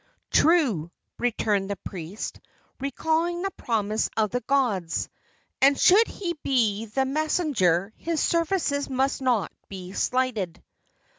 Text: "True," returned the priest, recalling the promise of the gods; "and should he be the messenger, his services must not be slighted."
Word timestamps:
"True," 0.31 0.89
returned 1.19 1.69
the 1.69 1.75
priest, 1.75 2.39
recalling 2.79 3.43
the 3.43 3.51
promise 3.51 4.09
of 4.17 4.31
the 4.31 4.39
gods; 4.41 5.09
"and 5.61 5.79
should 5.79 6.07
he 6.07 6.33
be 6.41 6.87
the 6.87 7.05
messenger, 7.05 7.93
his 7.97 8.19
services 8.19 8.89
must 8.89 9.21
not 9.21 9.51
be 9.69 9.91
slighted." 9.93 10.63